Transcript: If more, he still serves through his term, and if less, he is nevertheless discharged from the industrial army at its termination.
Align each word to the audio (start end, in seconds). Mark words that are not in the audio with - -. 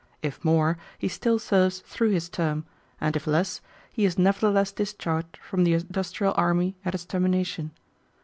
If 0.23 0.43
more, 0.43 0.79
he 0.97 1.07
still 1.07 1.37
serves 1.37 1.77
through 1.81 2.09
his 2.09 2.27
term, 2.27 2.65
and 2.99 3.15
if 3.15 3.27
less, 3.27 3.61
he 3.93 4.03
is 4.03 4.17
nevertheless 4.17 4.71
discharged 4.71 5.37
from 5.37 5.63
the 5.63 5.73
industrial 5.75 6.33
army 6.35 6.75
at 6.83 6.95
its 6.95 7.05
termination. 7.05 7.69